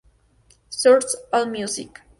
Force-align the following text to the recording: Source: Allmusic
Source: 0.71 1.15
Allmusic 1.31 2.01